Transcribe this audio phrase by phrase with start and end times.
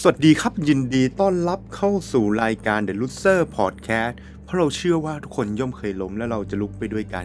[0.00, 4.14] สวัสดีครับยินดีต้อนรับเข้าสู่รายการ The Loser Podcast
[4.44, 7.24] เพราะเราเชื่อว่าทุกคนย่อมเคยล้มและเราจะลุกไปด้วยกัน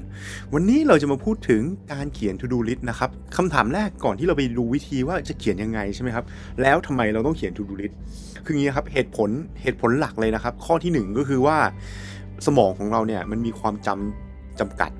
[0.53, 1.61] วันนี้เราจะมาพูดถึง
[1.93, 6.25] การเขียน To Do List นะครับคำถามแรกก่อนที่เราไปดูวิธีว่าจะเขียนยังไงใช่ไหมครับ
[6.61, 7.93] แล้วทำไมเราต้องเขียน To Do List
[8.45, 9.29] คืออย่างนี้ครับเหตุผล
[9.61, 11.57] เหตุผลหลักเลยนะครับ ข้อที่หนึ่งก็คือว่า
[12.45, 14.91] สมองของเราเนี่ยมันมีความจำจำกัด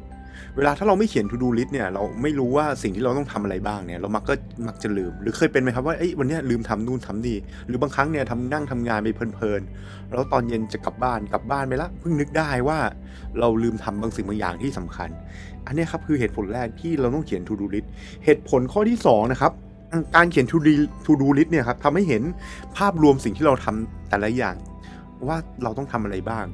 [0.57, 4.34] เวลาถ้าเราไม่เขียน to do list เนี่ยเราไม่รู้ว่าสิ่งที่เราต้องทำอะไรบ้างเนี่ยเรามักก็
[4.67, 12.80] มักจะลืม หรือเคยเป็นไหมครับว่าเอ้ยวันเนี้ยลืมทำนู่นทำนี่หรือบางครั้งเนี่ยทำนั่งทำงานไปเพลินๆแล้วตอนเย็นจะกลับบ้านกลับบ้านไปละเพิ่งนึกได้ว่า
[13.39, 15.09] เราลืมทำบางสิ่งบางอย่างที่สำคัญ
[15.66, 17.88] อันนี้ครับคือเหตุผลแรกที่เราต้องเขียน to do list
[18.25, 19.52] เหตุผลข้อที่สองนะครับ
[20.16, 20.45] การเขียน
[21.05, 22.23] to do list เนี่ยครับทำให้เห็น
[22.77, 24.55] ภาพรวมสิ่งที่เราทำแต่ละอย่าง
[25.27, 26.45] ว่าเราต้องทำอะไรบ้าง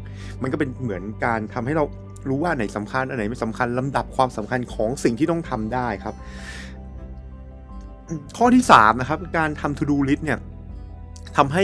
[0.42, 1.86] มันก็เป็นเหมือนการทำให้เรา
[2.30, 6.16] รู้ว่าไหนสำคัญอันไหนไม่สำคัญลำดับความสำคัญของสิ่งที่ต้องทำได้ครับ
[8.38, 10.40] ข้อที่3นะครับการทำ to do list เนี่ย
[11.38, 11.64] ทำให้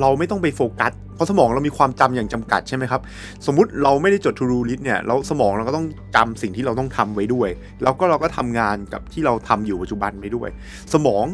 [0.00, 3.00] เราไม่ต้องไปโฟกัส เพราะสมองเรามีความจำอย่างจำกัดใช่ไหมครับ
[3.46, 7.48] สมมุติเราไม่ได้จด to do list เนี่ยเราสมองเราก็ต้องจำสิ่งที่เราต้องทำไว้ด้วย
[7.82, 10.48] แล้วก็เราก็ทำงานกับที่เราทำอยู่ปัจจุบันไปด้วย
[10.94, 11.24] สมอง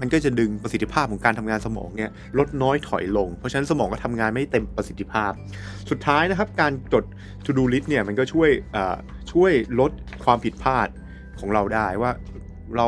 [0.00, 5.32] มันก็จะดึงประสิทธิภาพของการทำงานสมองเนี่ยลดน้อยถอยลง เพราะฉะนั้นสมองก็ทำงานไม่เต็มประสิทธิภาพ
[5.90, 7.04] สุดท้ายนะครับการจด
[7.44, 8.50] to do list เนี่ยมันก็ช่วย
[9.32, 9.90] ช่วยลด
[10.24, 10.88] ความผิดพลาด
[11.40, 12.10] ของเราได้ว่า
[12.76, 12.86] เรา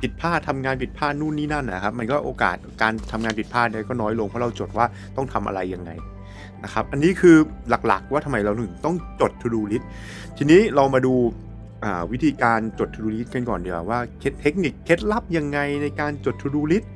[0.00, 5.90] ผิดพลาดทำงานผิดพลาดนู่นนี่นั่นนะครับมันก็โอกาสการทำงานผิดพลาดเนี่ยก็น้อยลงเพราะเราจดว่าต้องทำอะไรยังไง
[6.64, 7.36] นะครับอันนี้คือ
[7.68, 9.84] หลักๆว่าทำไมเราถึงต้องจด to do list
[10.36, 11.14] ทีนี้เรามาดู
[12.12, 13.98] วิธีการจด to do list กันก่อนเดี๋ยวว่า
[14.42, 16.86] เทคนิคเคล็ดลับยังไงในการจด to do list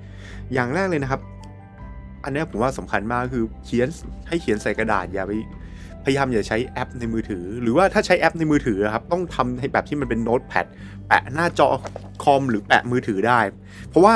[0.52, 1.20] อย่างแรกเลยนะครับ
[2.24, 3.88] อันนี้ผมว่าสำคัญมากคือเขียน
[4.28, 5.32] ให้เขียนใส่กระดาษอย่าไป
[6.04, 10.66] พยายามอย่าใช้แอปในมือถือ หรือว่าถ้าใช้แอปในมือถือครับต้องทำให้แบบที่มันเป็นโน้ตแพด
[11.08, 11.68] แปะหน้าจอ
[12.24, 13.40] คอมหรือแปะมือถือได้
[13.88, 14.14] เพราะว่า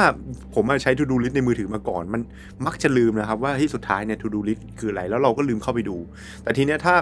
[0.54, 2.20] ผมใช้ to do list ในมือถือมาก่อน มัน
[2.66, 5.96] มักจะลืมนะครับว่าที่สุดท้ายเนี่ย to do list คืออะไร แล้วเราก็ลืมเข้าไปดู
[6.42, 6.94] แต่ทีเนี้ยถ้า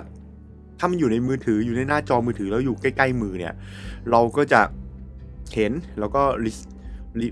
[0.83, 3.55] ถ้ามันอยู่ในมือถืออยู่ในหน้าจอมือถือแล้วอยู่ใกล้ ๆ มือเนี่ย
[4.11, 4.61] เราก็จะ
[5.55, 6.23] เห็นแล้วก็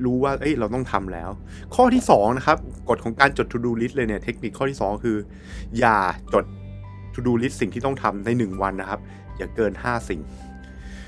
[0.07, 1.31] รู้ว่าเอ้ยเราต้องทำแล้ว
[1.75, 5.17] ข้อที่2นะครับกฎของการจด to do list เลยเนี่ยเทคนิคข้อที่ 2 คือ
[5.79, 5.99] อย่า
[6.35, 6.45] จด
[7.15, 9.01] to do list สิ่งที่ต้องทำใน 1 วันนะครับ
[9.39, 10.21] อย่าเกิน 5 สิ่ง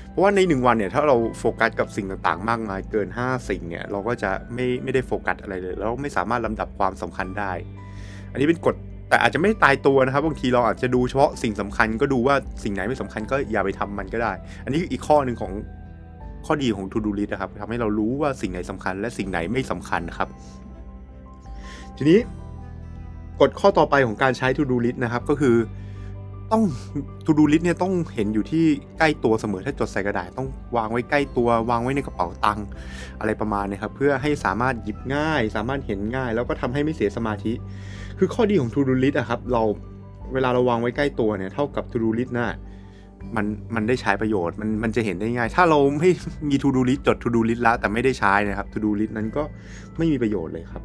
[0.09, 7.51] เพราะว่าใน 1 วันเนี่ยถ้าเราโฟกัสกับสิ่งต่างๆ มากมายเกิน 5 สิ่งเนี่ยเราก็จะไม่ไม่ได้โฟกัสอะไรเลย แล้วไม่สามารถลำดับความสำคัญได้
[8.31, 8.75] อันนี้เป็นกฎ
[9.11, 14.33] แต่อาจจะไม่ตายตัวนะครับบางทีเราอาจจะดูเฉพาะสิ่งสำคัญก็ดูว่าสิ่งไหนไม่สำคัญก็อย่าไปทำมันก็ได้
[14.65, 15.51] อันนี้อีกข้อหนึ่งของ
[16.45, 20.27] ข้อดีของ To Do List นะครับทำให้เรารู้ว่าสิ่งไหนสำคัญ และสิ่งไหนไม่สำคัญครับ
[21.97, 22.19] ทีนี้
[23.41, 25.55] กฎข้อต่อไปของการใช้ To Do List นะครับ ก็คือ
[26.51, 26.63] ต้อง
[27.25, 28.65] To Do List เนี่ยต้องเห็นอยู่ที่
[28.99, 30.47] ใกล้ตัวเสมอถ้าจดใส่กระดาษต้อง
[30.77, 32.65] วางไว้ใกล้ตัว วางไว้ในกระเป๋าตังค์
[33.19, 37.53] อะไรประมาณนี้ครับเพื่อให้สามารถหยิบง่าย สามารถเห็นง่าย แล้วก็ทำให้ไม่เสียสมาธิ
[38.17, 39.63] คือข้อดีของ To Do List อะครับเรา
[40.33, 42.47] เวลาเราวางไว้ใกล้ตัวเนี่ยเท่ากับ To Do List นะ
[43.35, 43.45] มัน
[43.75, 46.09] มันได้ใช้ประโยชน์มันมันจะเห็นได้ง่าย ถ้าเราไม่
[46.49, 49.43] มี To Do List จด To Do List แล้วแต่ไม่ได้ใช้นะครับ To Do List นั้นก็
[49.97, 50.83] ไม่มีประโยชน์เลยครับ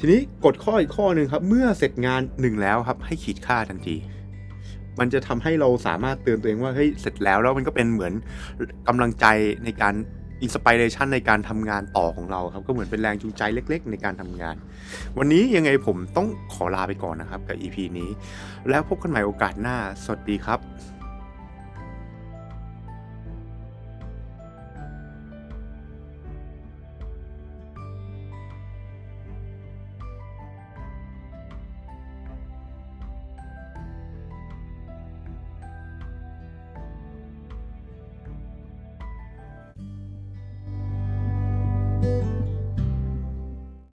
[0.00, 3.96] ทีนี้กดข้ออีกข้อหนึ่งครับ เมื่อเสร็จงานหนึ่งแล้วครับให้ขีดค่าทันที
[5.00, 8.12] มันจะทำให้เราสามารถเตือนตัวเองว่าเฮ้ยเสร็จแล้วแล้วมันก็เป็นเหมือน
[8.88, 9.26] กำลังใจ
[9.64, 9.94] ในการ
[10.42, 14.56] อินสปิเรชันในการทำงานต่อของเราครับ ก็เหมือนเป็นแรงจูงใจเล็ก ๆ ในการทำงาน
[15.18, 18.10] วันนี้ยังไงผมต้องขอลาไปก่อนนะครับกับ EP นี้
[18.70, 20.58] แล้วพบกันใหม่โอกาสหน้า สวัสดีครับ